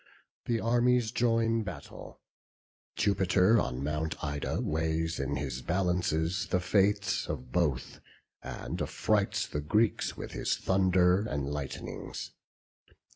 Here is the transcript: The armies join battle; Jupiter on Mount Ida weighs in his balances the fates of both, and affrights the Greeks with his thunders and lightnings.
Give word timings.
The 0.45 0.59
armies 0.59 1.11
join 1.11 1.61
battle; 1.61 2.19
Jupiter 2.95 3.59
on 3.59 3.83
Mount 3.83 4.15
Ida 4.23 4.59
weighs 4.59 5.19
in 5.19 5.35
his 5.35 5.61
balances 5.61 6.47
the 6.47 6.59
fates 6.59 7.27
of 7.29 7.51
both, 7.51 7.99
and 8.41 8.81
affrights 8.81 9.45
the 9.45 9.61
Greeks 9.61 10.17
with 10.17 10.31
his 10.31 10.57
thunders 10.57 11.27
and 11.27 11.47
lightnings. 11.51 12.31